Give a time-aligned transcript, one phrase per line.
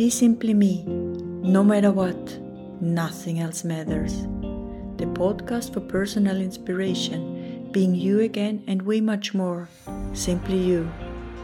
[0.00, 2.38] Be simply me, no matter what,
[2.80, 4.22] nothing else matters.
[4.96, 9.68] The podcast for personal inspiration, being you again, and way much more.
[10.14, 10.90] Simply you,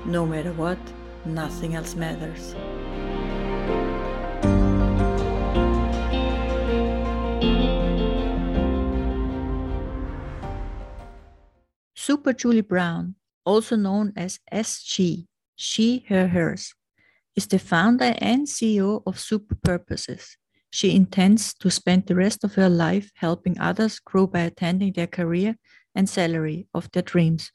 [0.06, 0.78] no matter what,
[1.26, 2.54] nothing else matters.
[11.94, 15.26] Super Julie Brown, also known as SG,
[15.56, 16.74] she, her, hers,
[17.36, 20.38] is the founder and CEO of Super Purposes.
[20.70, 25.06] She intends to spend the rest of her life helping others grow by attending their
[25.06, 25.56] career
[25.94, 27.52] and salary of their dreams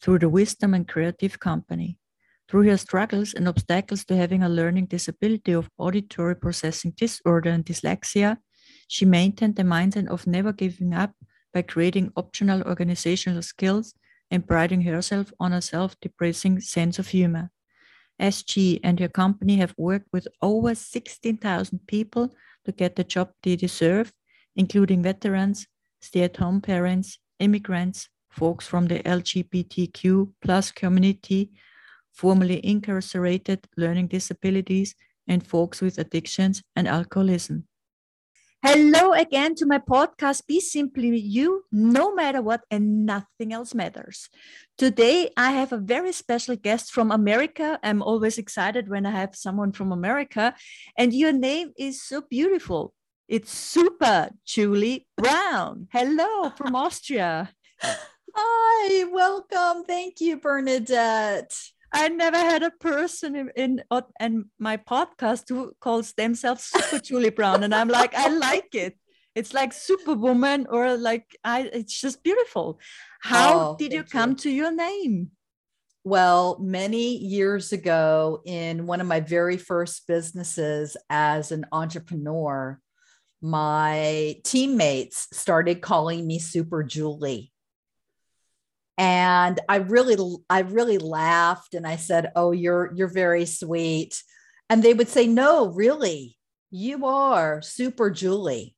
[0.00, 1.98] through the wisdom and creative company.
[2.48, 7.64] Through her struggles and obstacles to having a learning disability of auditory processing disorder and
[7.64, 8.38] dyslexia,
[8.86, 11.12] she maintained the mindset of never giving up
[11.52, 13.94] by creating optional organizational skills
[14.30, 17.50] and priding herself on a self depressing sense of humor.
[18.20, 22.34] SG and her company have worked with over 16,000 people
[22.64, 24.12] to get the job they deserve,
[24.56, 25.66] including veterans,
[26.00, 31.50] stay at home parents, immigrants, folks from the LGBTQ plus community,
[32.12, 34.94] formerly incarcerated, learning disabilities,
[35.26, 37.66] and folks with addictions and alcoholism.
[38.66, 44.30] Hello again to my podcast, Be Simply You, no matter what, and nothing else matters.
[44.78, 47.78] Today, I have a very special guest from America.
[47.82, 50.54] I'm always excited when I have someone from America,
[50.96, 52.94] and your name is so beautiful.
[53.28, 55.88] It's Super Julie Brown.
[55.92, 57.52] Hello from Austria.
[57.82, 59.84] Hi, welcome.
[59.84, 61.52] Thank you, Bernadette.
[61.94, 63.82] I never had a person in, in,
[64.20, 68.98] in my podcast who calls themselves Super Julie Brown, and I'm like, I like it.
[69.36, 71.70] It's like Superwoman, or like I.
[71.72, 72.80] It's just beautiful.
[73.20, 74.36] How oh, did you come you.
[74.36, 75.30] to your name?
[76.02, 82.78] Well, many years ago, in one of my very first businesses as an entrepreneur,
[83.40, 87.53] my teammates started calling me Super Julie
[88.96, 90.16] and i really
[90.48, 94.22] i really laughed and i said oh you're you're very sweet.
[94.70, 96.36] And they would say no really
[96.70, 98.76] you are super julie.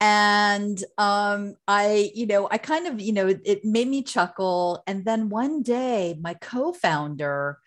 [0.00, 4.82] And um i you know i kind of you know it, made me chuckle.
[4.86, 7.58] And then one day my co-founder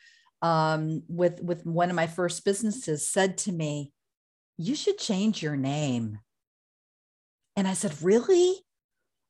[0.42, 3.92] um with with one of my first businesses said to me
[4.58, 6.20] you should change your name.
[7.56, 8.66] And i said really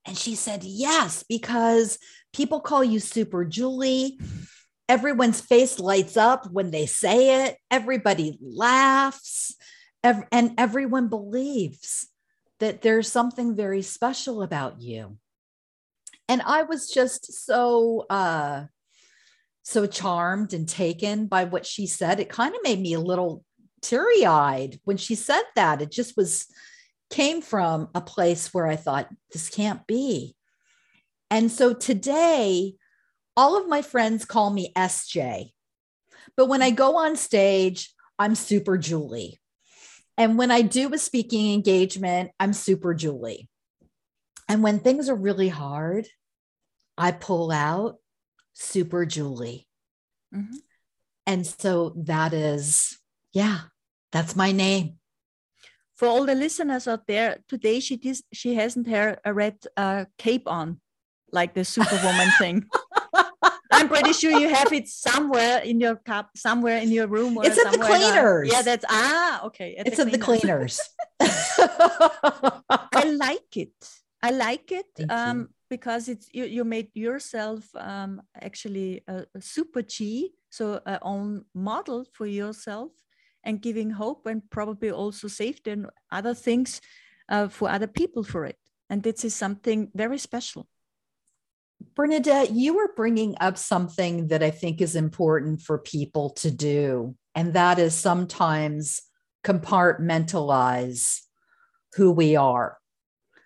[0.05, 1.97] and she said, Yes, because
[2.33, 4.19] people call you Super Julie.
[4.88, 9.55] Everyone's face lights up when they say it, everybody laughs,
[10.03, 12.07] ev- and everyone believes
[12.59, 15.17] that there's something very special about you.
[16.29, 18.66] And I was just so, uh,
[19.63, 22.19] so charmed and taken by what she said.
[22.19, 23.43] It kind of made me a little
[23.81, 25.81] teary eyed when she said that.
[25.81, 26.45] It just was,
[27.09, 30.35] came from a place where I thought, this can't be.
[31.29, 32.75] And so today,
[33.38, 35.51] all of my friends call me SJ.
[36.38, 39.39] But when I go on stage, I'm Super Julie.
[40.17, 43.49] And when I do a speaking engagement, I'm Super Julie.
[44.47, 46.07] And when things are really hard,
[46.97, 47.97] I pull out
[48.53, 49.67] Super Julie.
[50.33, 50.57] Mm-hmm.
[51.27, 52.97] And so that is,
[53.33, 53.59] yeah,
[54.11, 54.97] that's my name
[55.95, 60.06] for all the listeners out there, today she dis- she hasn't her a red uh,
[60.17, 60.81] cape on,
[61.31, 62.66] like the Superwoman thing.
[63.72, 67.38] I'm pretty sure you have it somewhere in your cup, somewhere in your room.
[67.41, 68.51] it's at the cleaners.
[68.51, 69.75] yeah, that's ah okay.
[69.75, 70.79] At it's the at the cleaners.
[71.19, 73.73] I like it.
[74.22, 76.45] I like it um, because it's you.
[76.45, 82.91] You made yourself um, actually a, a super G, so a own model for yourself
[83.45, 86.81] and giving hope and probably also safety and other things
[87.29, 88.57] uh, for other people for it.
[88.89, 90.67] And this is something very special.
[91.95, 97.16] Bernadette, you were bringing up something that I think is important for people to do,
[97.34, 99.02] and that is sometimes
[99.43, 101.22] compartmentalize
[101.96, 102.78] who we are.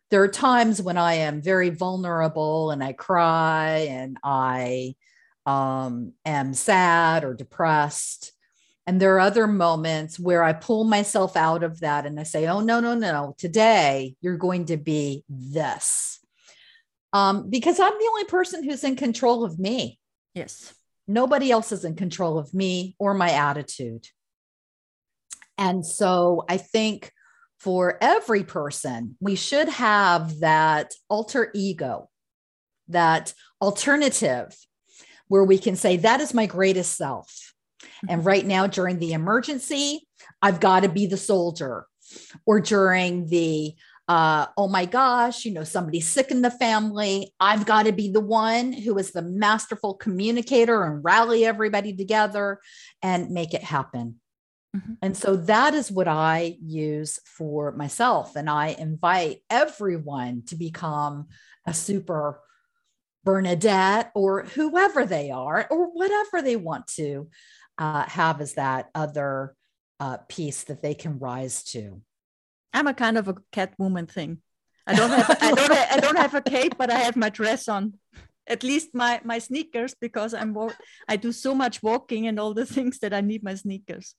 [0.10, 4.96] There are times when I am very vulnerable and I cry and I
[5.46, 8.32] um, am sad or depressed.
[8.90, 12.48] And there are other moments where I pull myself out of that and I say,
[12.48, 16.20] oh, no, no, no, today you're going to be this.
[17.14, 20.00] Um, because I'm the only person who's in control of me.
[20.34, 20.74] Yes.
[21.08, 24.08] Nobody else is in control of me or my attitude.
[25.60, 27.12] And so I think
[27.60, 32.10] for every person, we should have that alter ego,
[32.88, 34.58] that alternative
[35.28, 37.49] where we can say, that is my greatest self
[38.08, 40.08] And right now, during the emergency,
[40.42, 41.86] I've got to be the soldier.
[42.46, 43.76] Or during the,
[44.08, 47.34] uh, oh my gosh, you know, somebody's sick in the family.
[47.40, 52.60] I've got to be the one who is the masterful communicator and rally everybody together
[53.04, 54.20] and make it happen.
[54.76, 54.94] Mm-hmm.
[55.04, 58.36] And so that is what I use for myself.
[58.36, 61.28] And I invite everyone to become
[61.68, 62.42] a super
[63.24, 67.30] Bernadette or whoever they are, or whatever they want to
[67.80, 69.56] uh, have as that other
[70.00, 72.02] uh, piece that they can rise to.
[72.74, 74.42] I'm a kind of a cat woman thing.
[74.86, 77.30] I don't have I don't have, I don't have a cape, but I have my
[77.30, 77.96] dress on.
[78.48, 80.56] At least my my sneakers because I'm
[81.08, 84.16] I do so much walking and all the things that I need my sneakers.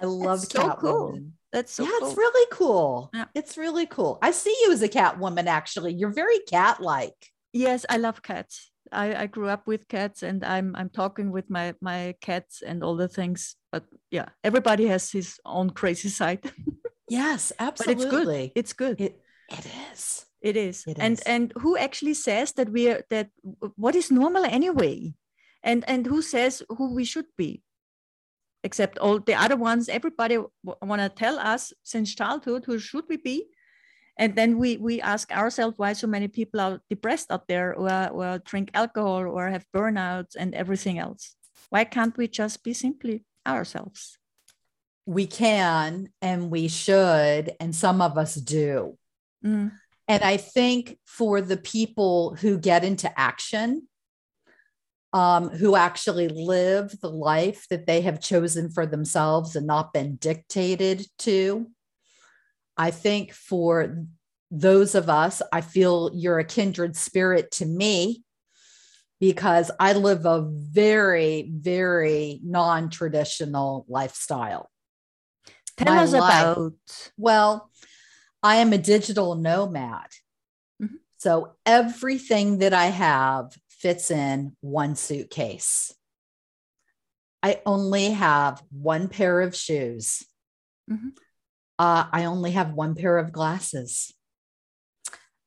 [0.00, 1.06] I love That's cat so cool.
[1.06, 1.32] Woman.
[1.52, 2.08] That's so yeah, cool.
[2.08, 3.10] it's really cool.
[3.14, 3.24] Yeah.
[3.34, 4.18] It's really cool.
[4.22, 5.48] I see you as a cat woman.
[5.48, 7.16] Actually, you're very cat like.
[7.52, 8.70] Yes, I love cats.
[8.92, 12.82] I, I grew up with cats, and I'm I'm talking with my my cats and
[12.82, 13.56] all the things.
[13.72, 16.50] But yeah, everybody has his own crazy side.
[17.08, 18.52] yes, absolutely.
[18.54, 18.96] it's good.
[18.98, 19.00] It's good.
[19.00, 19.20] It
[19.50, 20.26] it is.
[20.40, 20.84] It is.
[20.86, 21.20] It and is.
[21.20, 23.30] and who actually says that we are that
[23.76, 25.14] what is normal anyway?
[25.62, 27.62] And and who says who we should be?
[28.64, 30.50] except all the other ones everybody w-
[30.82, 33.46] want to tell us since childhood who should we be
[34.18, 38.08] and then we we ask ourselves why so many people are depressed out there or,
[38.08, 41.36] or drink alcohol or have burnouts and everything else
[41.70, 44.18] why can't we just be simply ourselves
[45.06, 48.98] we can and we should and some of us do
[49.44, 49.70] mm.
[50.06, 53.88] and i think for the people who get into action
[55.12, 60.16] um, who actually live the life that they have chosen for themselves and not been
[60.16, 61.70] dictated to.
[62.78, 64.06] I think for
[64.50, 68.22] those of us, I feel you're a kindred spirit to me
[69.20, 74.70] because I live a very, very non traditional lifestyle.
[75.76, 76.72] Tell us about.
[77.16, 77.70] Well,
[78.42, 80.06] I am a digital nomad.
[80.80, 80.96] Mm-hmm.
[81.16, 85.94] So everything that I have fits in one suitcase.
[87.42, 90.24] I only have one pair of shoes.
[90.90, 91.08] Mm-hmm.
[91.78, 94.12] Uh, I only have one pair of glasses.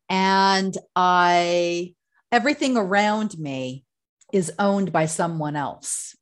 [0.10, 1.94] And I,
[2.31, 3.86] everything around me
[4.31, 6.16] is owned by someone else.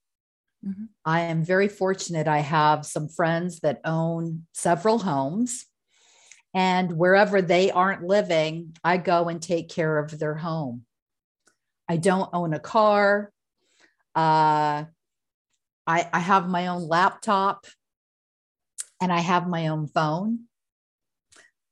[0.66, 0.86] Mm-hmm.
[1.06, 2.28] I am very fortunate.
[2.28, 5.66] I have some friends that own several homes.
[6.54, 10.86] And wherever they aren't living, I go and take care of their home.
[11.88, 13.32] I don't own a car.
[14.16, 14.86] Uh,
[15.88, 17.66] I, I have my own laptop
[19.02, 20.46] and I have my own phone,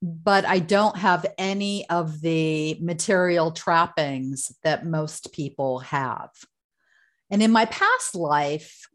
[0.02, 6.30] but I don't have any of the material trappings that most people have.
[7.30, 8.88] And in my past life,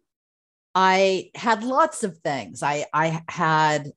[0.75, 2.63] I had lots of things.
[2.63, 3.93] I, I had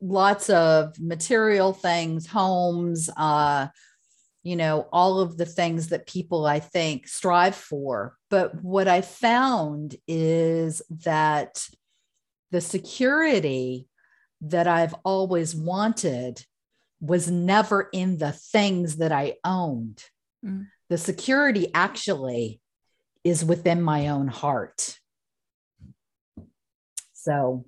[0.00, 3.68] lots of material things, homes, uh,
[4.42, 8.16] you know, all of the things that people I think strive for.
[8.30, 11.66] But what I found is that
[12.50, 13.86] the security
[14.42, 16.44] that I've always wanted
[17.00, 20.02] was never in the things that I owned.
[20.44, 20.66] Mm.
[20.88, 22.60] The security actually
[23.24, 24.98] is within my own heart.
[27.12, 27.64] So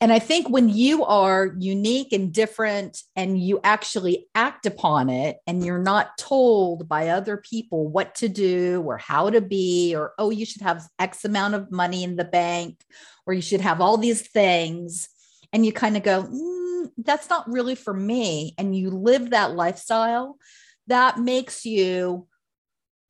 [0.00, 5.36] and I think when you are unique and different and you actually act upon it
[5.46, 10.14] and you're not told by other people what to do or how to be, or,
[10.18, 12.80] oh, you should have X amount of money in the bank,
[13.26, 15.08] or you should have all these things,
[15.52, 18.54] and you kind of go, mm, that's not really for me.
[18.56, 20.38] And you live that lifestyle,
[20.86, 22.26] that makes you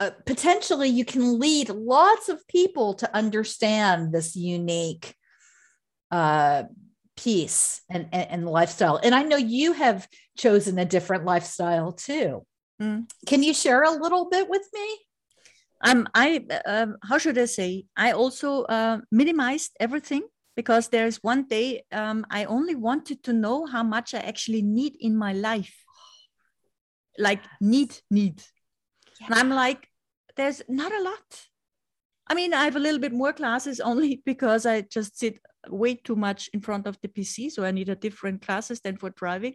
[0.00, 5.14] uh, potentially you can lead lots of people to understand this unique
[6.10, 6.64] uh,
[7.16, 8.98] piece and, and, and lifestyle.
[9.02, 12.46] And I know you have chosen a different lifestyle too.
[12.80, 13.10] Mm.
[13.26, 14.98] Can you share a little bit with me?
[15.82, 17.86] Um, I um, how should I say?
[17.96, 20.22] I also uh, minimized everything
[20.56, 24.96] because there's one day um, I only wanted to know how much I actually need
[25.00, 25.74] in my life,
[27.18, 28.42] like need need.
[29.20, 29.26] Yeah.
[29.28, 29.86] And I'm like,
[30.36, 31.46] there's not a lot.
[32.28, 35.38] I mean, I have a little bit more classes only because I just sit
[35.68, 38.96] way too much in front of the PC, so I need a different classes than
[38.96, 39.54] for driving.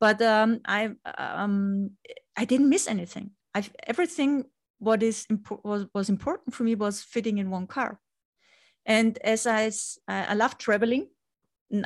[0.00, 1.90] But um, I um,
[2.36, 3.32] I didn't miss anything.
[3.54, 4.44] I everything
[4.78, 8.00] what is impo- was was important for me was fitting in one car.
[8.86, 9.70] And as I
[10.08, 11.08] I love traveling,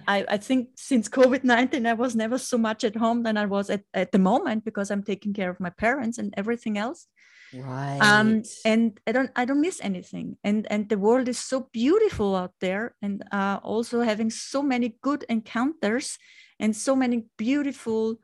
[0.09, 3.47] I, I think since COVID 19, I was never so much at home than I
[3.47, 7.07] was at, at the moment because I'm taking care of my parents and everything else.
[7.53, 7.99] Right.
[8.01, 10.37] Um, and I don't I don't miss anything.
[10.43, 12.95] And and the world is so beautiful out there.
[13.03, 16.19] And uh, also having so many good encounters
[16.59, 18.17] and so many beautiful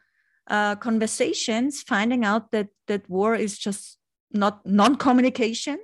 [0.49, 3.99] uh, conversations, finding out that that war is just
[4.33, 5.79] not non-communication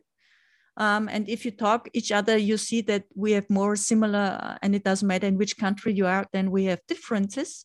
[0.76, 4.58] um, and if you talk each other, you see that we have more similar, uh,
[4.62, 7.64] and it doesn't matter in which country you are, then we have differences.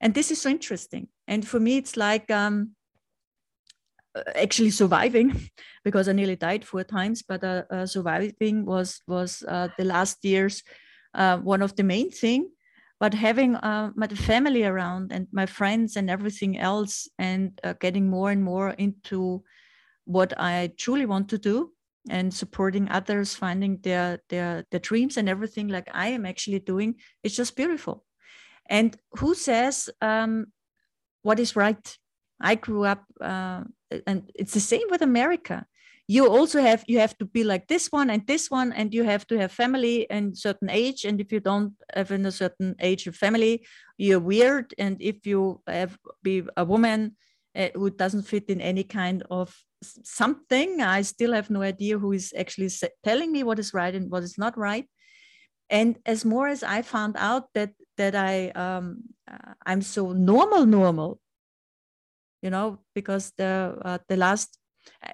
[0.00, 1.08] And this is so interesting.
[1.26, 2.72] And for me, it's like um,
[4.14, 5.48] uh, actually surviving,
[5.84, 7.22] because I nearly died four times.
[7.22, 10.62] But uh, uh, surviving was was uh, the last years
[11.14, 12.50] uh, one of the main thing.
[13.00, 18.42] But having my family around and my friends and everything else, and getting more and
[18.42, 19.44] more into
[20.06, 21.75] what I truly want to do,
[22.08, 26.94] and supporting others finding their their their dreams and everything like i am actually doing
[27.22, 28.04] it's just beautiful.
[28.68, 30.46] And who says um,
[31.22, 31.98] what is right?
[32.40, 33.64] I grew up uh,
[34.06, 35.66] and it's the same with america.
[36.08, 39.02] You also have you have to be like this one and this one and you
[39.04, 42.76] have to have family and certain age and if you don't have in a certain
[42.80, 43.66] age of family
[43.98, 44.74] you're weird.
[44.78, 47.16] And if you have be a woman
[47.56, 50.80] uh, who doesn't fit in any kind of something.
[50.80, 52.70] I still have no idea who is actually
[53.04, 54.88] telling me what is right and what is not right.
[55.70, 60.66] And as more as I found out that that I um, uh, I'm so normal,
[60.66, 61.18] normal,
[62.42, 64.58] you know, because the uh, the last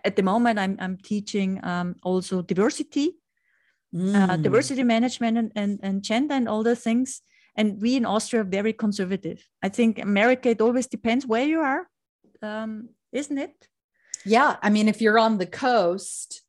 [0.05, 3.17] at the moment I'm I'm teaching um, also diversity,
[3.95, 4.31] uh, mm.
[4.31, 7.23] uh, diversity management and, and and gender and all the things.
[7.57, 9.47] And we in Austria are very conservative.
[9.63, 11.87] I think America it always depends where you are,
[12.43, 13.69] um, isn't it?
[14.25, 14.57] Yeah.
[14.63, 16.43] I mean, if you're on the coast,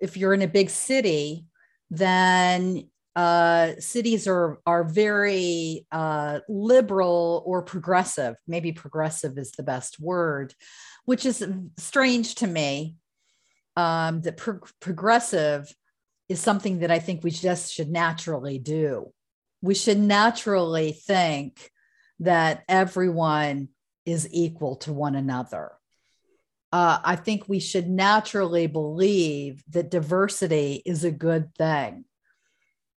[0.00, 1.46] if you're in a big city,
[1.90, 8.36] then uh, cities are are very uh, liberal or progressive.
[8.46, 10.54] Maybe progressive is the best word,
[11.06, 11.46] which is
[11.78, 12.96] strange to me.
[13.76, 15.74] Um, that pro- progressive
[16.28, 19.12] is something that I think we just should naturally do.
[19.62, 21.70] We should naturally think
[22.20, 23.68] that everyone
[24.06, 25.72] is equal to one another
[26.72, 32.04] uh, I think we should naturally believe that diversity is a good thing.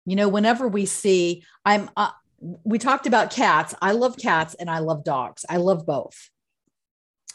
[0.06, 2.10] You know, whenever we see, I'm, uh,
[2.64, 3.74] we talked about cats.
[3.82, 5.44] I love cats and I love dogs.
[5.48, 6.30] I love both.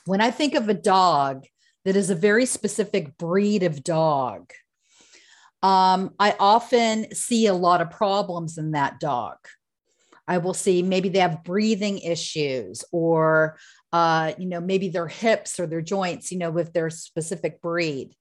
[0.06, 1.46] When I think of a dog
[1.86, 4.52] that is a very specific breed of dog,
[5.62, 9.38] um, I often see a lot of problems in that dog.
[10.28, 13.58] I will see maybe they have breathing issues or
[13.94, 18.16] uh, you know, maybe their hips or their joints, you know, with their specific breed.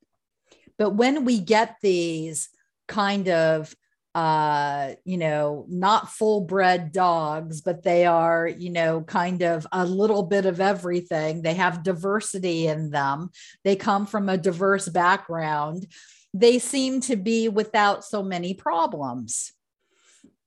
[0.79, 2.51] But when we get these
[2.87, 3.75] kind of,
[4.15, 9.87] uh, you know, not full bred dogs, but they are, you know, kind of a
[9.87, 13.31] little bit of everything, they have diversity in them,
[13.65, 15.87] they come from a diverse background,
[16.35, 19.53] they seem to be without so many problems.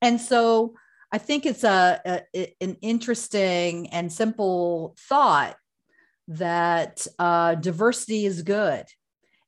[0.00, 0.74] And so,
[1.12, 5.56] I think it's a, a an interesting and simple thought
[6.28, 8.84] that uh, diversity is good,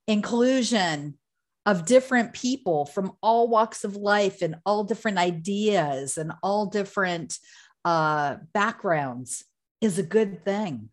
[0.06, 1.18] inclusion
[1.66, 7.36] of different people from all walks of life and all different ideas and all different
[7.84, 9.44] uh, backgrounds
[9.80, 10.88] is a good thing.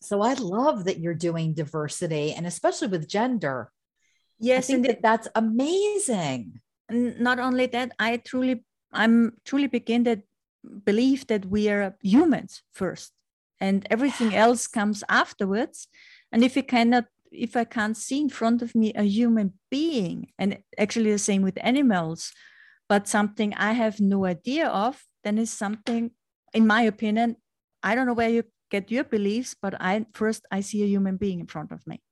[0.00, 3.70] So I love that you're doing diversity and especially with gender.
[4.40, 6.60] Yes, I think that that's amazing.
[6.90, 10.22] Not only that, I truly I'm truly begin that
[10.84, 13.12] believe that we are humans first
[13.60, 15.88] and everything else comes afterwards.
[16.30, 20.32] And if you cannot, if I can't see in front of me a human being,
[20.38, 22.32] and actually the same with animals,
[22.88, 26.10] but something I have no idea of, then is something,
[26.52, 27.36] in my opinion,
[27.82, 31.16] I don't know where you get your beliefs, but I first I see a human
[31.16, 32.02] being in front of me.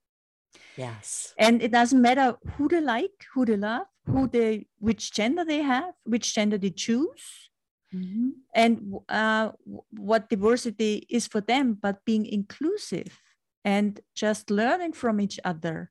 [0.76, 1.34] Yes.
[1.38, 5.62] And it doesn't matter who they like, who they love, who they, which gender they
[5.62, 7.50] have, which gender they choose,
[7.94, 8.30] mm-hmm.
[8.54, 9.50] and uh,
[9.90, 13.18] what diversity is for them, but being inclusive
[13.64, 15.90] and just learning from each other.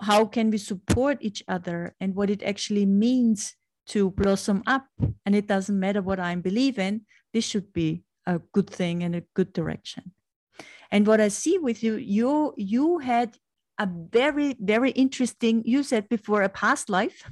[0.00, 3.56] How can we support each other and what it actually means
[3.88, 4.86] to blossom up?
[5.26, 7.02] And it doesn't matter what I believe in,
[7.32, 10.12] this should be a good thing and a good direction.
[10.90, 13.36] And what I see with you, you you had
[13.78, 17.22] a very, very interesting, you said before, a past life,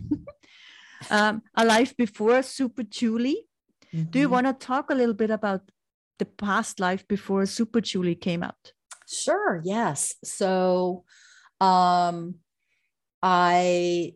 [1.11, 3.47] um, a life before Super Julie.
[3.93, 4.11] Mm-hmm.
[4.11, 4.33] Do you mm-hmm.
[4.33, 5.63] want to talk a little bit about
[6.19, 8.73] the past life before Super Julie came out?
[9.09, 10.15] Sure, yes.
[10.25, 11.05] So,
[11.61, 12.37] um,
[13.23, 14.15] I,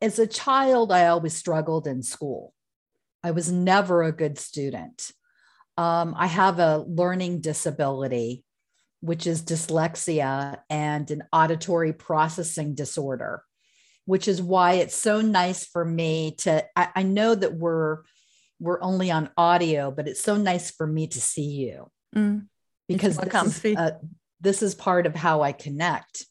[0.00, 2.54] as a child, I always struggled in school.
[3.22, 5.10] I was never a good student.
[5.76, 8.43] Um, I have a learning disability,
[9.04, 13.42] which is dyslexia and an auditory processing disorder,
[14.06, 16.64] which is why it's so nice for me to.
[16.74, 17.98] I, I know that we're
[18.58, 22.46] we're only on audio, but it's so nice for me to see you Mm.
[22.88, 23.98] because this is, uh,
[24.40, 26.24] this is part of how I connect.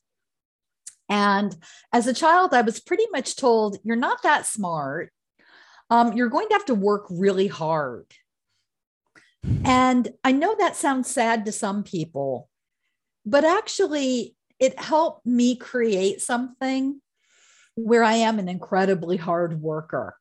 [1.09, 1.53] And
[1.91, 5.11] as a child, I was pretty much told, you're not that smart.
[5.89, 8.05] Um, you're going to have to work really hard.
[9.65, 12.47] And I know that sounds sad to some people,
[13.25, 17.01] but actually, it helped me create something
[17.75, 20.15] where I am an incredibly hard worker.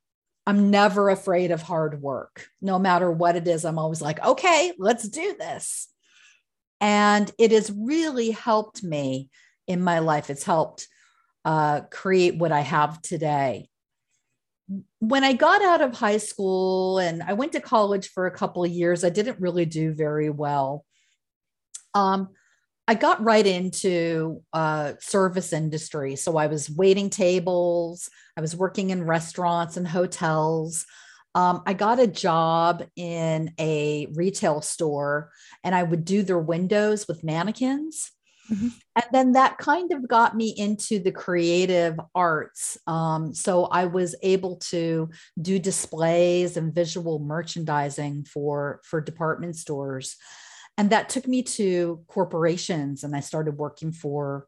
[0.47, 2.49] I'm never afraid of hard work.
[2.61, 5.88] No matter what it is, I'm always like, okay, let's do this.
[6.80, 9.30] And it has really helped me
[9.68, 10.30] in my life.
[10.30, 10.88] It's helped
[11.44, 13.68] uh, create what I have today.
[14.99, 18.64] When I got out of high school and I went to college for a couple
[18.64, 20.85] of years, I didn't really do very well.
[21.94, 22.30] Um,
[22.88, 26.16] I got right into uh, service industry.
[26.16, 28.08] So I was waiting tables.
[28.36, 30.84] I was working in restaurants and hotels.
[31.34, 35.30] Um, I got a job in a retail store
[35.64, 38.10] and I would do their windows with mannequins.
[38.50, 38.72] Mhm.
[38.96, 42.76] And then that kind of got me into the creative arts.
[42.86, 45.08] Um, so I was able to
[45.40, 50.16] do displays and visual merchandising for, for department stores.
[50.79, 54.47] And that took me to corporations, and I started working for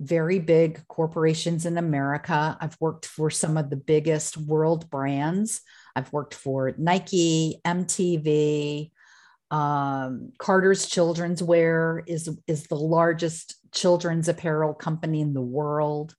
[0.00, 2.56] very big corporations in America.
[2.60, 5.62] I've worked for some of the biggest world brands.
[5.96, 8.90] I've worked for Nike, MTV,
[9.50, 16.14] um, Carter's Children's Wear is, is the largest children's apparel company in the world.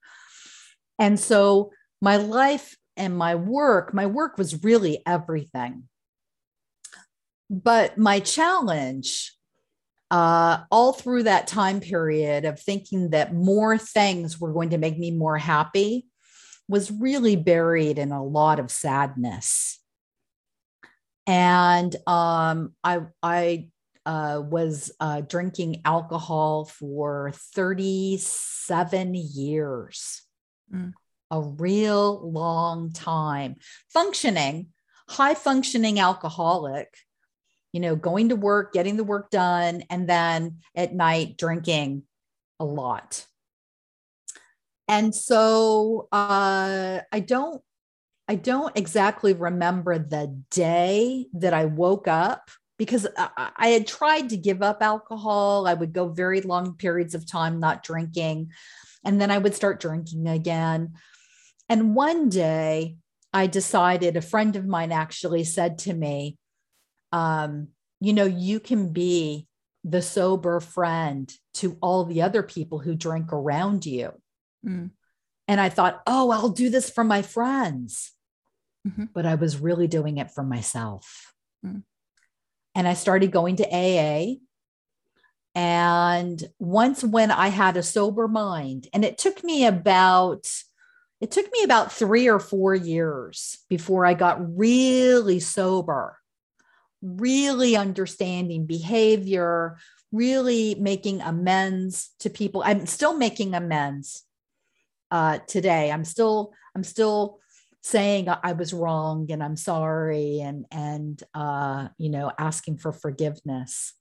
[1.00, 1.72] And so
[2.02, 5.90] my life and my work, my work was really everything.
[7.50, 9.34] But my challenge
[10.12, 14.98] uh, all through that time period of thinking that more things were going to make
[14.98, 16.06] me more happy
[16.68, 19.80] was really buried in a lot of sadness.
[21.28, 23.70] And um, I, I
[24.06, 30.22] uh, was uh, drinking alcohol for 37 years,
[30.74, 30.94] Mm.
[31.30, 33.56] a real long time,
[33.94, 34.70] functioning,
[35.08, 36.88] high functioning alcoholic,
[37.76, 42.04] you know, going to work, getting the work done, and then at night drinking
[42.58, 43.26] a lot.
[44.88, 47.62] And so uh, I don't
[48.30, 54.30] I don't exactly remember the day that I woke up because I, I had tried
[54.30, 55.68] to give up alcohol.
[55.68, 58.52] I would go very long periods of time not drinking,
[59.04, 60.94] and then I would start drinking again.
[61.68, 62.96] And one day
[63.34, 66.38] I decided, a friend of mine actually said to me,
[67.16, 67.70] um,
[68.02, 69.48] You know, you can be
[69.84, 74.12] the sober friend to all the other people who drink around you.
[74.66, 74.92] Mm.
[75.48, 78.12] And I thought, oh, I'll do this for my friends.
[78.86, 79.10] Mhm.
[79.14, 81.34] But I was really doing it for myself.
[81.66, 81.84] Mm.
[82.74, 84.42] And I started going to AA.
[85.56, 90.52] And once when I had a sober mind, and it took me about,
[91.22, 96.18] it took me about three or four years before I got really sober,
[97.02, 99.78] really understanding behavior,
[100.12, 102.64] really making amends to people.
[102.66, 104.24] I'm still making amends
[105.12, 105.92] uh, today.
[105.92, 107.40] I'm still I'm still
[107.82, 113.94] saying I was wrong and I'm sorry and and uh, you know asking for forgiveness.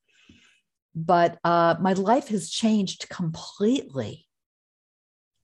[0.95, 4.27] But uh, my life has changed completely.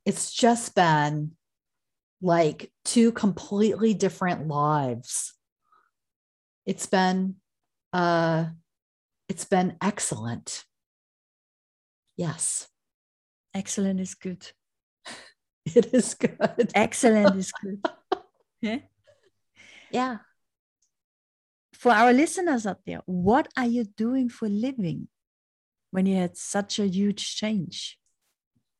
[0.06, 1.32] It's just been
[2.22, 5.34] like two completely different lives.
[6.66, 7.36] It's been
[7.92, 8.46] uh,
[9.28, 10.64] it's been excellent.
[12.16, 12.68] Yes,
[13.54, 14.46] Excellent is good.
[15.66, 16.70] it is good.
[16.74, 17.82] Excellent is good.
[18.60, 18.78] Yeah.
[19.90, 20.18] Yeah.
[21.74, 25.08] For our listeners out there, what are you doing for a living
[25.90, 27.98] when you had such a huge change?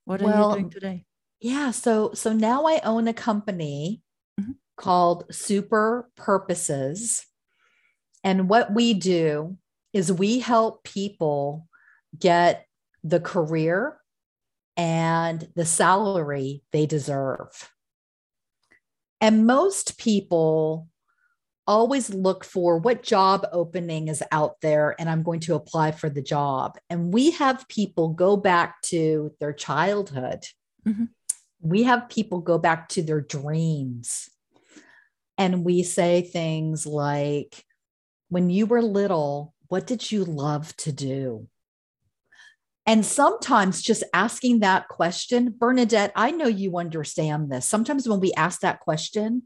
[0.05, 1.05] What are Well, you doing today?
[1.41, 1.71] Yeah.
[1.73, 4.03] So so now I own a company
[4.39, 4.57] Mhm.
[4.77, 7.27] called Super Purposes.
[8.23, 9.57] And what we do
[9.93, 11.67] is we help people
[12.19, 12.67] get
[13.03, 13.99] the career
[14.77, 17.71] and the salary they deserve.
[19.21, 20.89] And most people
[21.67, 26.11] always look for what job opening is out there and I'm going to apply for
[26.11, 26.79] the job.
[26.89, 30.45] And we have people go back to their childhood.
[30.87, 31.11] Mhm.
[31.61, 34.31] We have people go back to their dreams.
[35.37, 37.65] And we say things like,
[38.31, 41.49] when you were little, what did you love to do?
[42.87, 47.69] And sometimes just asking that question, Bernadette, I know you understand this.
[47.69, 49.43] Sometimes when we ask that question,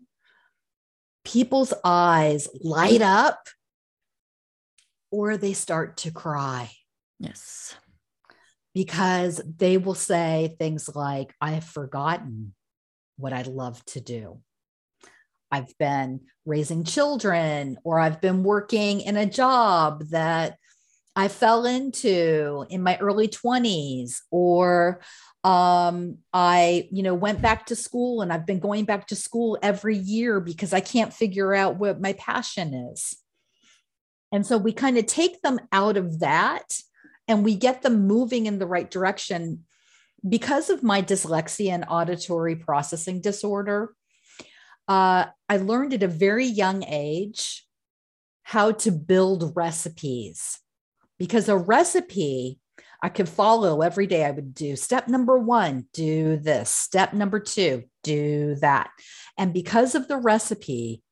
[1.24, 3.40] people's eyes light up
[5.10, 6.70] or they start to cry.
[7.18, 7.74] Yes.
[8.74, 12.54] Because they will say things like, I have forgotten
[13.16, 14.40] what I love to do.
[15.54, 20.56] I've been raising children, or I've been working in a job that
[21.14, 25.00] I fell into in my early 20s, or
[25.44, 29.56] um, I, you know, went back to school and I've been going back to school
[29.62, 33.14] every year because I can't figure out what my passion is.
[34.32, 36.64] And so we kind of take them out of that
[37.28, 39.64] and we get them moving in the right direction.
[40.26, 43.94] Because of my dyslexia and auditory processing disorder,
[44.88, 47.66] uh, I learned at a very young age
[48.42, 50.60] how to build recipes
[51.18, 52.58] because a recipe
[53.02, 54.24] I could follow every day.
[54.24, 58.90] I would do step number one, do this, step number two, do that.
[59.36, 61.02] And because of the recipe,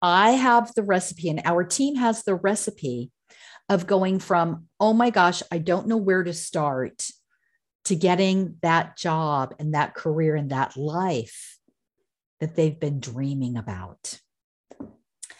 [0.00, 3.10] I have the recipe, and our team has the recipe
[3.68, 7.06] of going from, oh my gosh, I don't know where to start,
[7.86, 11.58] to getting that job and that career and that life
[12.40, 14.20] that they've been dreaming about.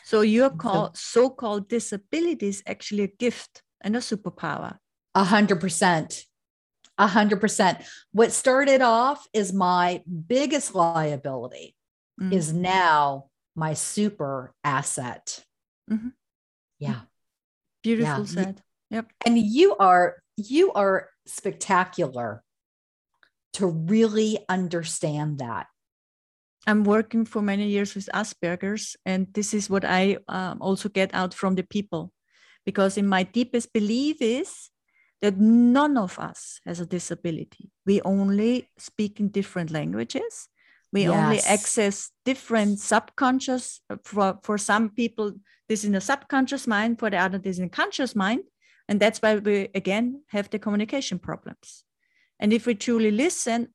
[0.04, 4.78] So your call, so-called disability is actually a gift and a superpower.
[5.14, 6.24] A hundred percent.
[6.98, 7.78] A hundred percent.
[8.12, 11.74] What started off as my biggest liability
[12.20, 12.32] mm-hmm.
[12.32, 15.44] is now my super asset.
[15.90, 16.08] Mm-hmm.
[16.78, 17.00] Yeah.
[17.82, 18.30] Beautiful yeah.
[18.30, 18.62] said.
[18.90, 19.12] Yep.
[19.24, 22.42] And you are you are spectacular
[23.54, 25.66] to really understand that.
[26.66, 31.14] I'm working for many years with Asperger's, and this is what I um, also get
[31.14, 32.12] out from the people,
[32.66, 34.70] because in my deepest belief is
[35.22, 37.70] that none of us has a disability.
[37.86, 40.48] We only speak in different languages.
[40.92, 41.10] We yes.
[41.10, 43.80] only access different subconscious.
[43.88, 45.32] Uh, for, for some people,
[45.68, 46.98] this is in a subconscious mind.
[46.98, 48.42] For the other, this is in conscious mind.
[48.88, 51.84] And that's why we, again, have the communication problems.
[52.40, 53.68] And if we truly listen,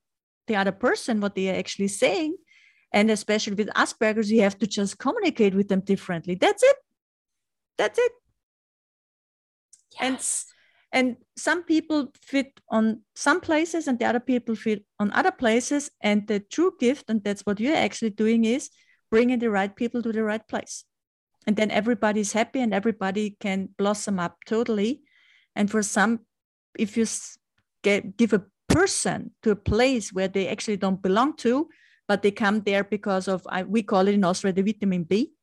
[0.48, 2.36] the other person, what they are actually saying,
[2.95, 6.36] and especially with Asperger's, you have to just communicate with them differently.
[6.36, 6.77] That's it.
[7.77, 8.12] That's it.
[9.99, 10.01] Yes.
[10.01, 10.55] And
[10.95, 15.91] and some people fit on some places and the other people fit on other places.
[15.99, 18.69] And the true gift, and that's what you're actually doing, is
[19.12, 20.86] bringing the right people to the right place.
[21.45, 25.01] And then everybody's happy and everybody can blossom up totally.
[25.53, 26.21] And for some,
[26.79, 27.05] if you
[27.84, 31.67] get, give a person to a place where they actually don't belong to,
[32.07, 35.33] but they come there because of I, we call it in Austria the vitamin B.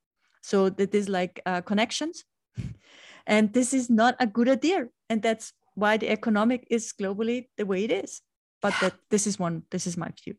[0.42, 2.25] So that is like uh, connections,
[3.27, 7.66] and this is not a good idea, and that's why the economic is globally the
[7.66, 8.22] way it is.
[8.61, 9.62] But that this is one.
[9.70, 10.35] This is my view.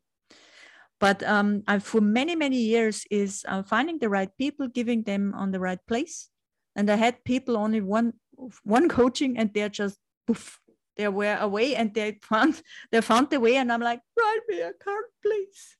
[1.00, 5.34] But um, I, for many many years is uh, finding the right people, giving them
[5.34, 6.30] on the right place,
[6.76, 8.14] and I had people only one
[8.62, 10.58] one coaching, and they're just poof,
[10.96, 14.60] they were away, and they found they found the way, and I'm like, write me
[14.60, 15.76] a card, please.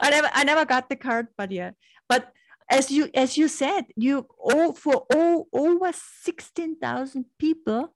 [0.00, 1.72] I never I never got the card, but yeah.
[2.08, 2.32] But
[2.70, 7.94] as you as you said, you all for all over 16,000 people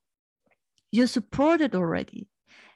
[0.91, 2.29] you supported already.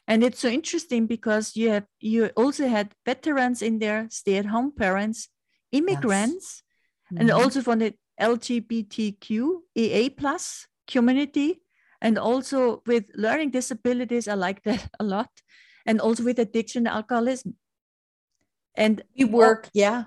[0.09, 5.29] And it's so interesting because you have you also had veterans in there, stay-at-home parents,
[5.71, 6.63] immigrants,
[7.11, 7.21] yes.
[7.21, 7.39] and mm-hmm.
[7.39, 11.63] also from the LGBTQ EA plus community,
[12.01, 14.29] and also with learning disabilities.
[14.29, 15.31] I like that a lot
[15.87, 17.57] and also with addiction and alcoholism.
[18.77, 20.05] And we work, yeah.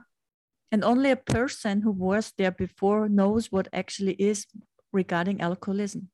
[0.72, 4.48] And only a person who was there before knows what actually is
[4.92, 6.10] regarding alcoholism.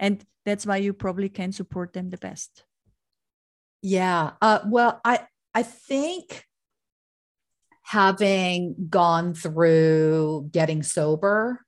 [0.00, 2.64] And that's why you probably can support them the best.
[3.82, 4.32] Yeah.
[4.40, 6.46] Uh, well, I I think
[7.82, 11.60] having gone through getting sober,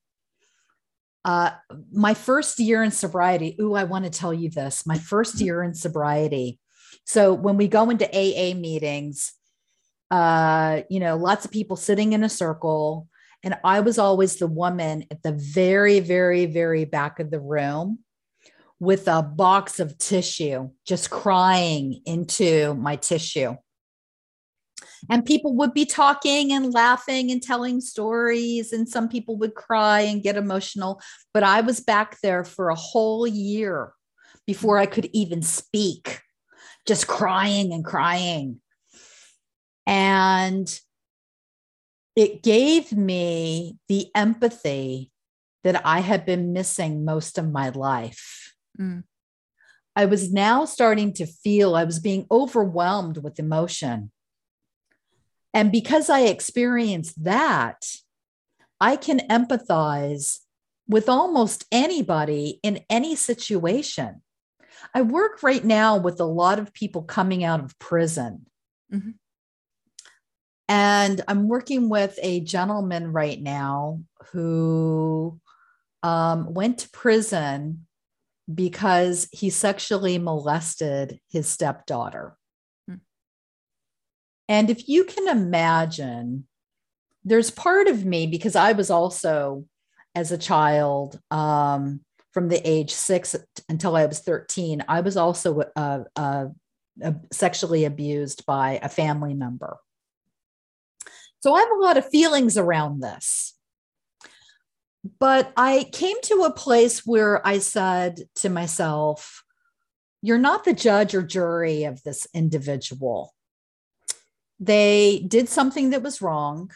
[1.25, 1.51] uh,
[1.92, 3.57] my first year in sobriety.
[3.61, 4.87] Ooh, I want to tell you this.
[4.87, 6.59] My first year in sobriety,
[7.07, 9.33] so when we go into AA meetings,
[10.11, 13.09] uh, you know, lots of people sitting in a circle.
[13.45, 18.01] And I was always the woman at the very, very, very back of the room
[18.81, 23.57] with a box of tissue, just crying into my tissue.
[25.09, 30.01] And people would be talking and laughing and telling stories, and some people would cry
[30.01, 31.01] and get emotional.
[31.33, 33.92] But I was back there for a whole year
[34.45, 36.21] before I could even speak
[36.87, 38.61] just crying and crying.
[39.87, 40.81] And
[42.16, 45.11] it gave me the empathy
[45.64, 48.55] that I had been missing most of my life.
[48.79, 49.05] Mm.
[49.94, 54.12] I was now starting to feel I was being overwhelmed with emotion.
[55.55, 57.87] And because I experienced that,
[58.81, 60.40] I can empathize
[60.87, 64.22] with almost anybody in any situation.
[64.95, 68.47] I work right now with a lot of people coming out of prison.
[68.93, 69.15] Mhm.
[70.69, 74.01] And I'm working with a gentleman right now
[74.33, 75.41] who
[76.03, 77.87] um, went to prison
[78.53, 82.37] because he sexually molested his stepdaughter.
[82.89, 82.97] Hmm.
[84.49, 86.47] And if you can imagine,
[87.25, 89.65] there's part of me because I was also,
[90.15, 92.01] as a child, um,
[92.37, 93.35] from the age six
[93.70, 96.44] until I was 13, I was also uh, uh,
[97.03, 99.79] uh, sexually abused by a family member.
[101.40, 103.55] So I have a lot of feelings around this.
[105.18, 109.42] But I came to a place where I said to myself,
[110.20, 113.33] You're not the judge or jury of this individual.
[114.61, 116.70] They did something that was wrong.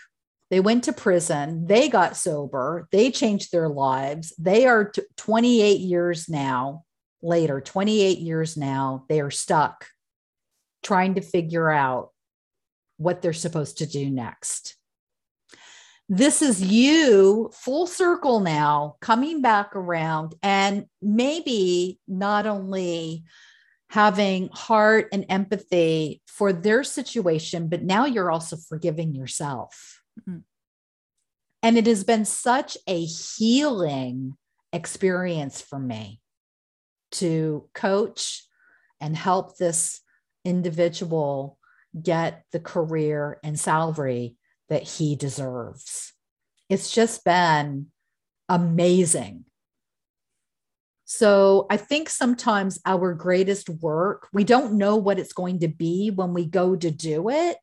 [0.51, 1.67] They went to prison.
[1.67, 2.89] They got sober.
[2.91, 4.35] They changed their lives.
[4.37, 6.85] They are t- 28 years now
[7.23, 9.05] later, 28 years now.
[9.09, 9.87] They are stuck
[10.83, 12.11] trying to figure out
[12.97, 14.77] what they're supposed to do next.
[16.09, 23.23] This is you full circle now, coming back around, and maybe not only
[23.91, 30.00] having heart and empathy for their situation, but now you're also forgiving yourself.
[30.27, 30.45] Mhm.
[31.63, 34.37] And it has been such a healing
[34.73, 36.21] experience for me
[37.13, 38.47] to coach
[39.01, 40.01] and help this
[40.45, 41.59] individual
[42.01, 44.37] get the career and salary
[44.69, 46.13] that he deserves.
[46.69, 47.91] It's just been
[48.49, 49.45] amazing.
[51.05, 56.11] So I think sometimes our greatest work, we don't know what it's going to be
[56.11, 57.59] when we go to do it,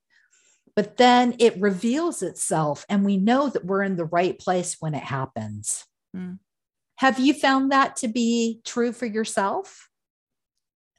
[0.77, 4.93] but then it reveals itself and we know that we're in the right place when
[4.93, 5.83] it happens.
[6.15, 6.37] Mm.
[6.97, 9.89] Have you found that to be true for yourself?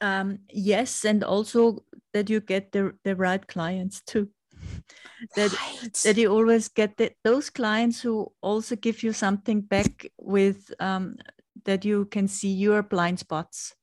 [0.01, 4.27] Um, yes, and also that you get the, the right clients too.
[5.37, 5.93] that Right.
[6.03, 11.15] that you always get the, those clients who also give you something back with um,
[11.63, 13.75] that you can see your blind spots.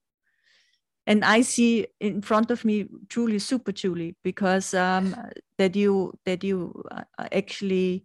[1.07, 5.15] And I see in front of me truly super Julie, because um,
[5.59, 8.05] that you that you uh, actually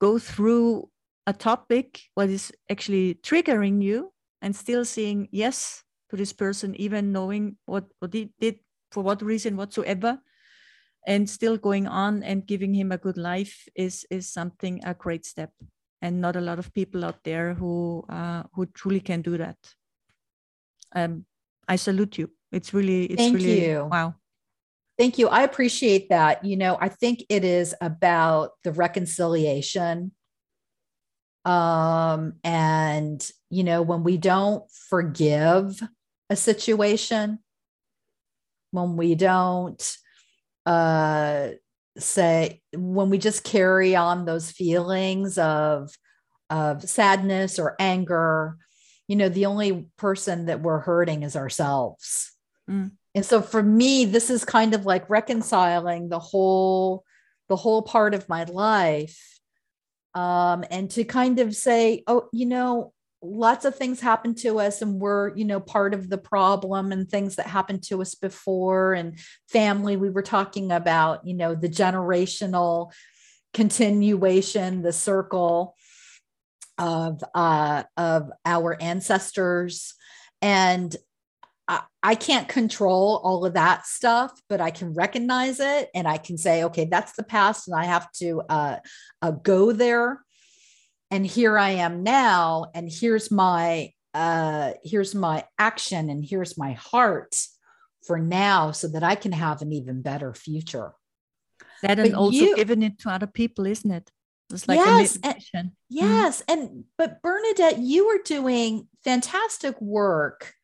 [0.00, 0.88] go through
[1.26, 7.12] a topic what is actually triggering you and still saying yes to this person, even
[7.12, 8.58] knowing what what he did
[8.90, 10.18] for what reason whatsoever
[11.06, 15.26] and still going on and giving him a good life is is something a great
[15.26, 15.52] step.
[16.00, 19.58] And not a lot of people out there who uh, who truly can do that.
[20.94, 21.27] Um
[21.68, 23.88] i salute you it's really it's Thank really you.
[23.90, 24.14] wow
[24.98, 25.28] Thank you.
[25.28, 26.44] I appreciate that.
[26.44, 30.10] You know, I think it is about the reconciliation.
[31.44, 35.80] Um, and, you know, when we don't forgive
[36.28, 37.38] a situation,
[38.72, 39.96] when we don't
[40.66, 41.50] uh,
[41.96, 45.92] say, when we just carry on those feelings of,
[46.50, 48.56] of sadness or anger,
[49.08, 52.30] you know, the only person that we're hurting is ourselves.
[52.70, 52.92] Mm.
[53.14, 57.04] And so for me, this is kind of like reconciling the whole,
[57.48, 59.40] the whole part of my life.
[60.14, 62.92] Um, and to kind of say, oh, you know,
[63.22, 67.08] lots of things happen to us and we're, you know, part of the problem and
[67.08, 69.18] things that happened to us before and
[69.48, 69.96] family.
[69.96, 72.92] We were talking about, you know, the generational
[73.54, 75.74] continuation, the circle
[76.78, 79.94] of uh of our ancestors.
[80.40, 80.94] And
[81.66, 86.16] I, I can't control all of that stuff but i can recognize it and i
[86.16, 88.76] can say okay that's the past and i have to uh,
[89.20, 90.20] uh go there.
[91.10, 96.72] And here i am now and here's my uh here's my action and here's my
[96.72, 97.46] heart
[98.06, 100.92] for now so that i can have an even better future.
[101.82, 104.10] That and also you- giving it to other people isn't it
[104.50, 105.66] it's like Yes, and- mission.
[105.66, 105.72] Mm.
[105.88, 106.42] Yes.
[106.48, 110.54] And, but Bernadette, you were doing fantastic work,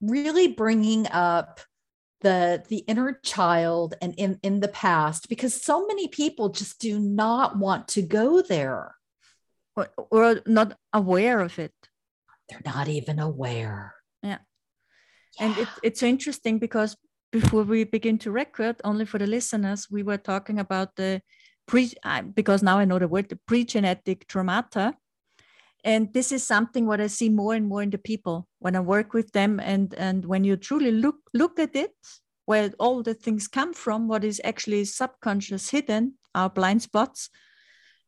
[0.00, 1.60] really bringing up
[2.20, 6.98] the the inner child and in in the past because so many people just do
[6.98, 8.94] not want to go there.
[9.76, 11.72] Or, or not aware of it.
[12.48, 13.94] They're not even aware.
[14.24, 14.38] Yeah.
[15.38, 16.96] and it, it's interesting because
[17.30, 21.22] before we begin to record only for the listeners we were talking about the
[21.68, 21.92] pre
[22.34, 24.94] because now I know the word the pre-genetic traumata.
[25.84, 28.80] And this is something what I see more and more in the people when I
[28.80, 29.60] work with them.
[29.60, 31.94] And and when you truly look look at it,
[32.46, 37.30] where all the things come from, what is actually subconscious hidden, our blind spots,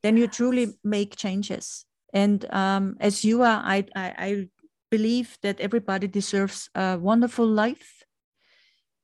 [0.02, 1.84] then you truly make changes.
[2.12, 4.48] And um, as you are, I, I, I
[4.90, 8.02] believe that everybody deserves a wonderful life.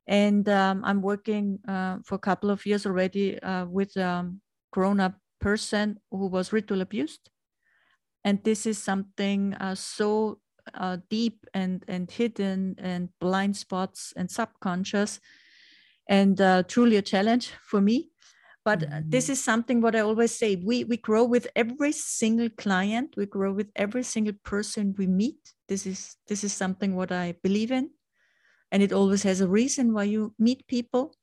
[0.06, 4.40] And um, I'm working uh, for a couple of years already uh, with um,
[4.76, 7.30] grown up person who was ritual abused.
[8.24, 10.38] And this is something uh, so
[10.74, 15.20] uh, deep and and hidden and blind spots and subconscious
[16.08, 18.10] and uh, truly a challenge for me
[18.64, 19.08] but mm-hmm.
[19.08, 23.26] this is something what i always say we we grow with every single client we
[23.26, 27.70] grow with every single person we meet this is this is something what i believe
[27.70, 27.90] in
[28.72, 31.14] and it always has a reason why you meet people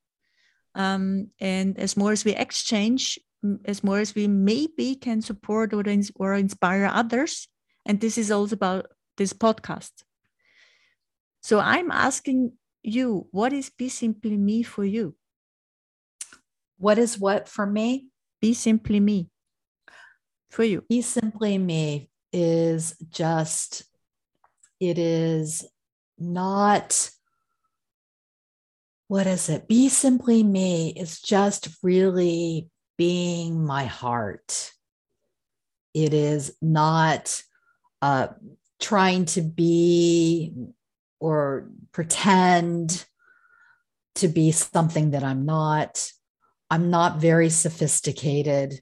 [0.75, 3.19] um, and as more as we exchange
[3.65, 5.83] as more as we maybe can support or,
[6.15, 7.47] or inspire others
[7.85, 9.91] and this is also about this podcast.
[11.41, 15.15] So I'm asking you, what is Be Simply Me for you?
[16.77, 18.07] What is what for me?
[18.41, 19.29] Be Simply Me
[20.49, 20.81] for you.
[20.89, 23.83] Be Simply Me is just,
[24.79, 25.65] it is
[26.17, 27.11] not,
[29.07, 29.67] what is it?
[29.67, 34.71] Be Simply Me is just really being my heart.
[35.93, 37.41] It is not
[38.01, 38.27] uh,
[38.79, 40.53] trying to be
[41.19, 43.05] or pretend
[44.15, 46.11] to be something that I'm not.
[46.69, 48.81] I'm not very sophisticated.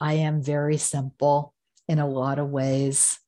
[0.00, 1.54] I am very simple
[1.88, 3.18] in a lot of ways.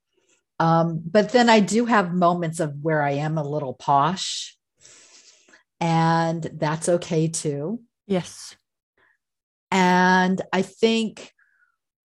[0.59, 4.57] Um, but then I do have moments of where I am a little posh,
[5.81, 7.83] and that's okay too.
[8.07, 8.57] Yes.
[9.77, 11.35] And I think,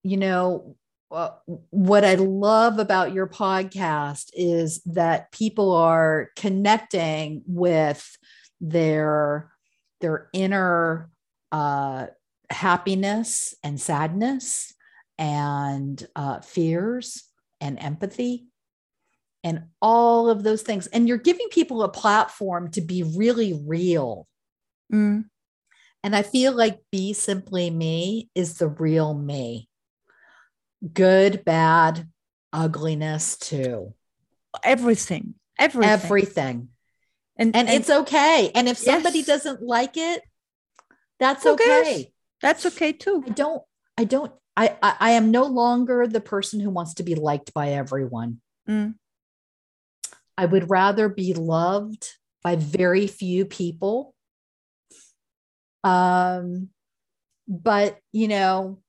[0.03, 0.75] you know,
[1.09, 1.29] uh,
[1.69, 8.17] what I love about your podcast is that people are connecting with
[8.59, 9.53] their
[10.01, 11.09] their inner
[11.53, 12.07] uh,
[12.49, 14.73] happiness and sadness
[15.17, 17.23] and uh, fears
[17.61, 18.47] and empathy
[19.45, 20.87] and all of those things.
[20.87, 24.27] And you're giving people a platform to be really real.
[24.91, 25.30] Mm.
[26.03, 29.69] And I feel like Be Simply Me is the real me
[30.93, 32.07] good, bad,
[32.51, 33.93] ugliness too.
[34.63, 35.35] Everything.
[35.59, 35.91] Everything.
[35.91, 36.69] Everything.
[37.37, 38.51] And, and, and it's okay.
[38.53, 39.27] And if somebody yes.
[39.27, 40.21] doesn't like it,
[41.19, 41.65] that's Who okay.
[41.65, 42.05] Cares?
[42.41, 43.23] That's okay too.
[43.25, 43.63] I don't,
[43.97, 47.53] I don't, I, I, I, am no longer the person who wants to be liked
[47.53, 48.41] by everyone.
[48.67, 48.95] Mm.
[50.37, 52.09] I would rather be loved
[52.43, 54.13] by very few people.
[55.83, 56.69] Um,
[57.47, 58.79] but you know,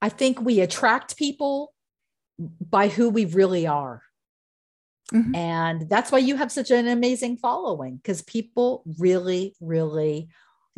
[0.00, 1.72] I think we attract people
[2.38, 4.02] by who we really are.
[5.12, 5.34] Mm-hmm.
[5.34, 10.28] And that's why you have such an amazing following because people really, really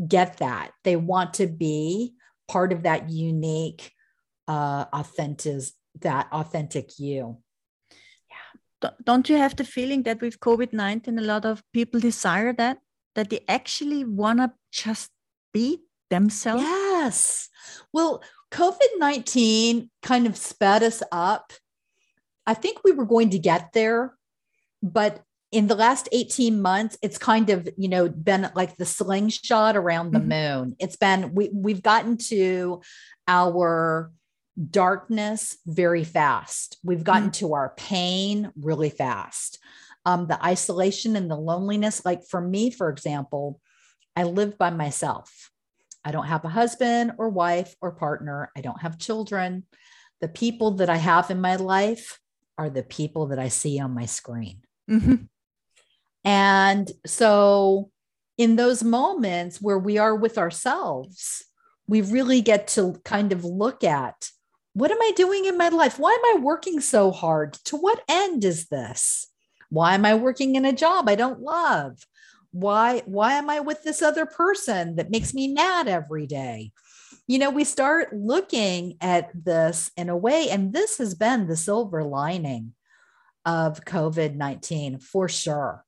[0.06, 0.70] get that.
[0.85, 2.14] They want to be
[2.48, 3.92] part of that unique,
[4.46, 5.64] uh, authentic,
[6.00, 7.38] that authentic you.
[8.30, 8.90] Yeah.
[9.04, 12.78] Don't you have the feeling that with COVID 19, a lot of people desire that,
[13.16, 15.11] that they actually want to just
[15.53, 16.63] be themselves?
[16.63, 17.49] Yes.
[17.93, 21.53] Well, COVID 19 kind of sped us up.
[22.47, 24.15] I think we were going to get there,
[24.83, 29.77] but in the last 18 months it's kind of you know been like the slingshot
[29.77, 30.61] around the mm-hmm.
[30.61, 32.81] moon it's been we, we've gotten to
[33.27, 34.13] our
[34.71, 37.47] darkness very fast we've gotten mm-hmm.
[37.47, 39.59] to our pain really fast
[40.07, 43.61] um, the isolation and the loneliness like for me for example
[44.16, 45.51] i live by myself
[46.05, 48.51] I don't have a husband or wife or partner.
[48.57, 49.64] I don't have children.
[50.20, 52.18] The people that I have in my life
[52.57, 54.62] are the people that I see on my screen.
[54.90, 55.16] Mm-hmm.
[56.25, 57.90] And so,
[58.37, 61.44] in those moments where we are with ourselves,
[61.87, 64.31] we really get to kind of look at
[64.73, 65.99] what am I doing in my life?
[65.99, 67.55] Why am I working so hard?
[67.64, 69.27] To what end is this?
[69.69, 71.98] Why am I working in a job I don't love?
[72.53, 76.73] Why why am i with this other person that makes me mad every day?
[77.27, 81.57] You know we start looking at this in a way and this has been the
[81.57, 82.75] silver lining
[83.44, 85.85] of covid-19 for sure.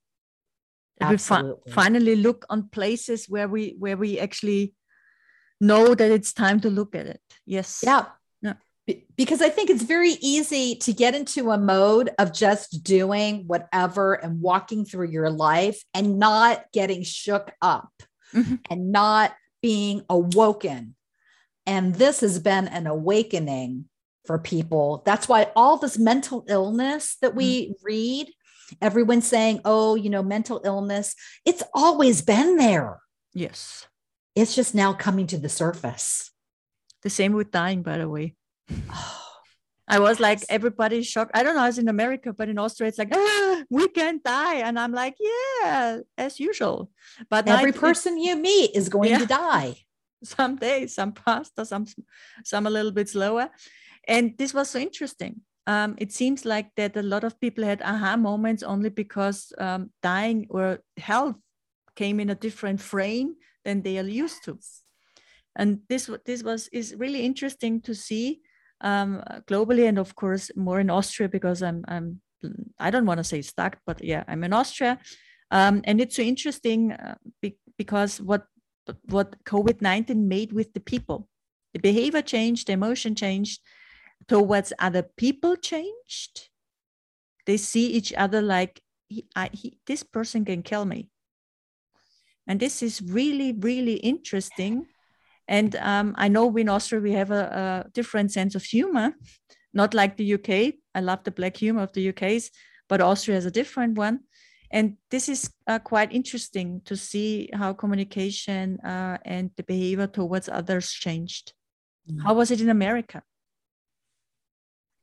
[1.01, 1.53] Absolutely.
[1.67, 4.75] we fi- finally look on places where we where we actually
[5.61, 7.21] know that it's time to look at it.
[7.47, 7.83] Yes.
[7.85, 8.07] Yeah
[9.17, 14.15] because I think it's very easy to get into a mode of just doing whatever
[14.15, 17.91] and walking through your life and not getting shook up
[18.35, 18.57] mm-hmm.
[18.71, 19.33] and not
[19.63, 20.95] being awoken
[21.67, 23.87] And this has been an awakening
[24.27, 25.03] for people.
[25.05, 27.75] That's why all this mental illness that we mm.
[27.83, 28.29] read,
[28.81, 31.15] everyone's saying, oh, you know, mental illness,
[31.45, 32.99] it's always been there.
[33.35, 33.87] Yes.
[34.35, 36.31] It's just now coming to the surface.
[37.03, 38.35] The same with dying, by the way.
[39.89, 41.33] I was like, everybody's shocked.
[41.35, 44.23] I don't know, I was in America, but in Austria, it's like, ah, we can't
[44.23, 44.57] die.
[44.57, 46.91] And I'm like, yeah, as usual.
[47.29, 49.19] But every person you meet is going yeah.
[49.19, 49.77] to die.
[50.25, 51.85] Some days, some faster, some
[52.45, 53.51] some a little bit slower.
[54.07, 55.41] And this was so interesting.
[55.67, 59.91] Um, it seems like that a lot of people had aha moments only because um,
[60.01, 61.37] dying or health
[61.97, 63.35] came in a different frame
[63.65, 64.59] than they are used to.
[65.57, 68.43] And this this was is really interesting to see
[68.83, 72.21] um, globally, and of course more in Austria because I'm I'm
[72.79, 74.99] I don't want to say stuck, but yeah, I'm in Austria,
[75.51, 78.47] um, and it's so interesting uh, be, because what
[79.09, 81.29] what COVID nineteen made with the people,
[81.73, 83.61] the behavior changed, the emotion changed,
[84.29, 86.49] towards other people changed.
[87.47, 91.11] They see each other like he, I, he, this person can kill me.
[92.47, 94.87] And this is really, really interesting.
[95.49, 99.15] And um, I know in Austria we have a, a, different sense of humor,
[99.75, 100.75] not like the UK.
[100.95, 102.51] I love the black humor of the UK's,
[102.89, 104.21] but Austria has a different one.
[104.71, 110.49] And this is uh, quite interesting to see how communication uh, and the behavior towards
[110.49, 111.53] others changed.
[112.11, 112.21] Mm-hmm.
[112.21, 113.23] How was it in America?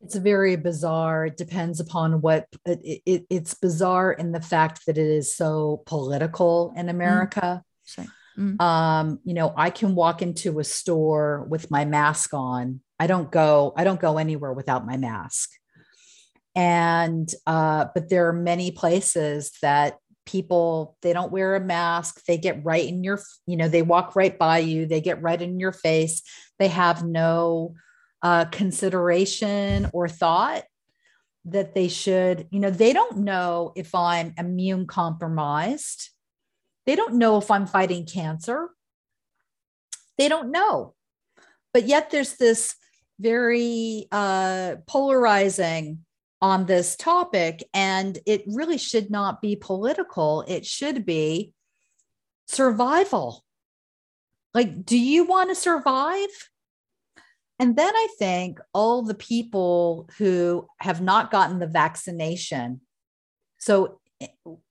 [0.01, 1.25] It's very bizarre.
[1.25, 5.83] It depends upon what it, it, it's bizarre in the fact that it is so
[5.85, 6.91] political in mm.
[6.91, 7.63] America.
[7.99, 8.07] Mm.
[8.39, 8.61] Mm.
[8.61, 12.81] Um, you know, I can walk into a store with my mask on.
[12.99, 15.51] I don't go, I don't go anywhere without my mask.
[16.55, 22.37] And uh, but there are many places that people they don't wear a mask they
[22.37, 25.59] get right in your you know they walk right by you they get right in
[25.59, 26.21] your face
[26.59, 27.73] they have no
[28.21, 30.63] uh, consideration or thought
[31.45, 36.09] that they should, you know, they don't know if I'm immune compromised.
[36.89, 38.71] They don't know if I'm fighting cancer.
[40.17, 40.95] They don't know.
[41.71, 42.73] But yet there's this
[43.19, 45.99] very uh, polarizing
[46.41, 50.43] on this topic, and it really should not be political.
[50.47, 51.53] It should be
[52.47, 53.45] survival.
[54.55, 56.49] Like, do you want to survive?
[57.59, 62.81] And then I think all the people who have not gotten the vaccination.
[63.59, 63.99] So,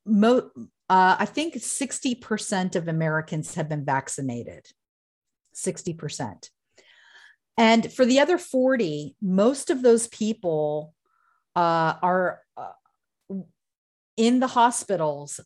[0.04, 0.50] mo-
[0.88, 4.66] uh, I think 60% of Americans have been vaccinated.
[5.54, 6.48] 60%.
[7.56, 10.94] And for the other 40, most of those people
[11.56, 13.34] uh, are uh,
[14.16, 15.40] in the hospitals.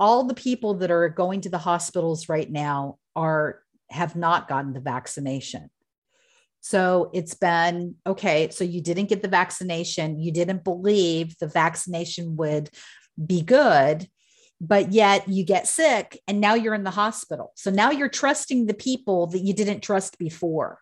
[0.00, 4.72] All the people that are going to the hospitals right now are have not gotten
[4.72, 5.68] the vaccination.
[6.60, 8.48] So it's been okay.
[8.50, 10.20] So you didn't get the vaccination.
[10.20, 12.70] You didn't believe the vaccination would
[13.24, 14.08] be good,
[14.64, 17.52] but yet you get sick and now you're in the hospital.
[17.56, 20.78] So now you're trusting the people that you didn't trust before.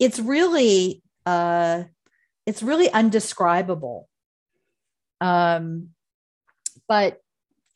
[0.00, 1.84] It's really, uh,
[2.44, 4.08] it's really undescribable.
[5.20, 5.90] Um,
[6.88, 7.20] but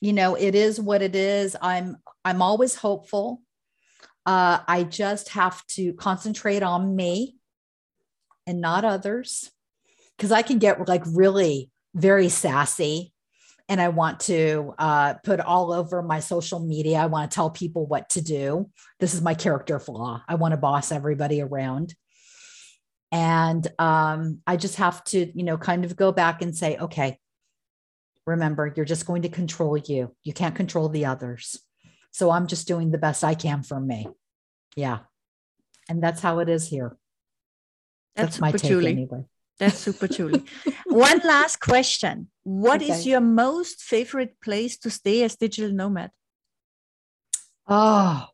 [0.01, 1.55] you know, it is what it is.
[1.63, 3.43] I'm, I'm always hopeful.
[4.27, 7.37] Uh, I just have to concentrate on me
[8.49, 9.49] and not others
[10.17, 13.13] because I can get like really very sassy
[13.71, 16.99] and I want to uh, put all over my social media.
[16.99, 18.69] I want to tell people what to do.
[18.99, 20.25] This is my character flaw.
[20.27, 21.95] I want to boss everybody around.
[23.13, 27.19] And um, I just have to, you know, kind of go back and say, okay,
[28.27, 30.17] remember, you're just going to control you.
[30.25, 31.61] You can't control the others.
[32.11, 34.09] So I'm just doing the best I can for me.
[34.75, 34.99] Yeah.
[35.89, 36.97] And that's how it is here.
[38.17, 38.91] That's, that's my take Julie.
[38.91, 39.27] anyway.
[39.61, 40.43] That's super Julie.
[40.87, 42.29] One last question.
[42.43, 42.91] What okay.
[42.91, 46.11] is your most favorite place to stay as digital nomad?
[47.69, 48.27] Oh,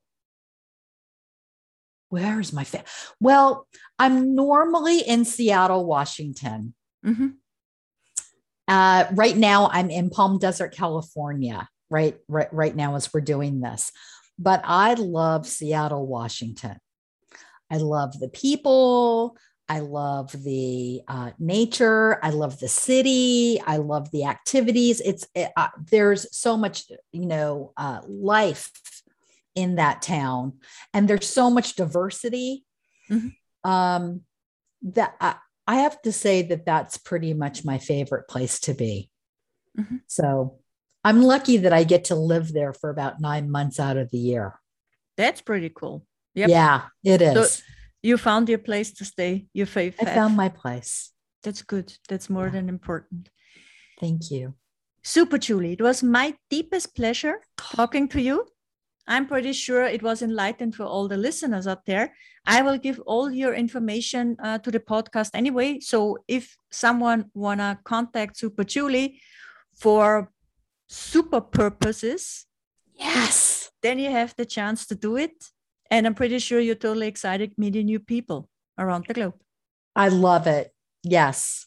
[2.08, 2.84] where is my fa-
[3.20, 3.66] well
[3.98, 6.72] i'm normally in seattle washington
[7.04, 7.30] mm-hmm.
[8.68, 13.60] uh, right now i'm in palm desert california right right right now as we're doing
[13.60, 13.90] this
[14.38, 16.76] but I love Seattle, Washington.
[17.70, 19.36] I love the people.
[19.68, 22.24] I love the uh, nature.
[22.24, 23.60] I love the city.
[23.66, 25.00] I love the activities.
[25.00, 28.70] It's it, uh, there's so much, you know, uh, life
[29.54, 30.54] in that town,
[30.94, 32.64] and there's so much diversity.
[33.10, 33.70] Mm-hmm.
[33.70, 34.22] Um,
[34.82, 35.36] that I,
[35.66, 39.10] I have to say that that's pretty much my favorite place to be.
[39.78, 39.96] Mm-hmm.
[40.06, 40.58] So
[41.02, 44.18] I'm lucky that I get to live there for about nine months out of the
[44.18, 44.58] year.
[45.16, 46.06] That's pretty cool.
[46.34, 46.50] Yep.
[46.50, 47.62] Yeah, it is.
[48.06, 49.32] You found your place to stay.
[49.52, 49.94] Your faith.
[50.00, 51.12] I found my place.
[51.42, 51.88] That's good.
[52.08, 52.52] That's more Yeah.
[52.56, 53.22] than important.
[54.00, 54.54] Thank you.
[55.02, 55.72] Super, Julie.
[55.72, 56.26] It was my
[56.56, 57.36] deepest pleasure
[57.76, 58.36] talking to you.
[59.08, 62.06] I'm pretty sure it was enlightened for all the listeners out there.
[62.56, 65.80] I will give all your information uh, to the podcast anyway.
[65.80, 69.20] So if someone wanna contact Super Julie
[69.82, 70.30] for
[70.88, 72.46] super purposes,
[72.94, 73.70] Yes.
[73.82, 75.36] then you have the chance to do it.
[75.90, 79.34] And I'm pretty sure you're totally excited meeting new people around the globe.
[79.94, 80.74] I love it.
[81.02, 81.66] Yes.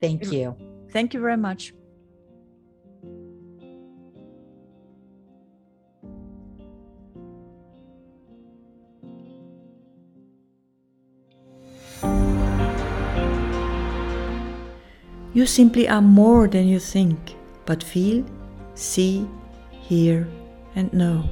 [0.00, 0.56] Thank you.
[0.90, 1.72] Thank you very much.
[15.34, 17.18] You simply are more than you think,
[17.66, 18.24] but feel,
[18.74, 19.28] see,
[19.70, 20.28] hear,
[20.76, 21.28] and know.